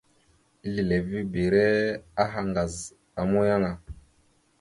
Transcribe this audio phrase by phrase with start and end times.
[0.65, 1.67] Ezlilivibire
[2.23, 2.73] aha ŋgaz
[3.19, 3.71] a muyaŋ a.